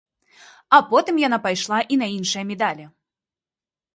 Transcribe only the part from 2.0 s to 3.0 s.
на іншыя медалі.